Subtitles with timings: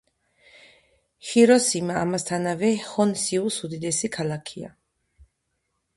[1.31, 4.75] ჰიროსიმა ამასთანავე ჰონსიუს უდიდესი ქალაქია.